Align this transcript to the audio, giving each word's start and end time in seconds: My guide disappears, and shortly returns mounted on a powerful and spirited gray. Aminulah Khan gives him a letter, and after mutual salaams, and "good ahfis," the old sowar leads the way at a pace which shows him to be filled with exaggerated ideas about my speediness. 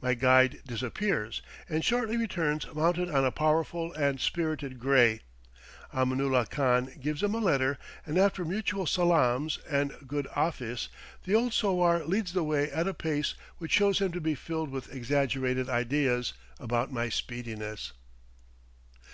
My 0.00 0.14
guide 0.14 0.60
disappears, 0.66 1.42
and 1.68 1.84
shortly 1.84 2.16
returns 2.16 2.66
mounted 2.74 3.10
on 3.10 3.26
a 3.26 3.30
powerful 3.30 3.92
and 3.92 4.18
spirited 4.18 4.78
gray. 4.80 5.20
Aminulah 5.92 6.46
Khan 6.48 6.90
gives 6.98 7.22
him 7.22 7.34
a 7.34 7.38
letter, 7.38 7.76
and 8.06 8.16
after 8.16 8.46
mutual 8.46 8.86
salaams, 8.86 9.58
and 9.68 9.94
"good 10.06 10.26
ahfis," 10.34 10.88
the 11.24 11.34
old 11.34 11.52
sowar 11.52 12.02
leads 12.06 12.32
the 12.32 12.44
way 12.44 12.70
at 12.70 12.88
a 12.88 12.94
pace 12.94 13.34
which 13.58 13.72
shows 13.72 13.98
him 13.98 14.10
to 14.12 14.22
be 14.22 14.34
filled 14.34 14.70
with 14.70 14.90
exaggerated 14.90 15.68
ideas 15.68 16.32
about 16.58 16.90
my 16.90 17.10
speediness. 17.10 17.92